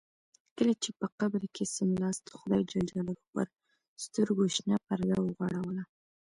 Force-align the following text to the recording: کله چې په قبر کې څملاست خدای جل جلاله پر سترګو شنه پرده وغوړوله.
کله 0.57 0.73
چې 0.83 0.89
په 0.99 1.05
قبر 1.19 1.41
کې 1.55 1.63
څملاست 1.75 2.25
خدای 2.39 2.61
جل 2.71 2.83
جلاله 2.89 3.15
پر 3.31 3.47
سترګو 4.05 4.43
شنه 4.55 4.75
پرده 4.85 5.15
وغوړوله. 5.21 5.83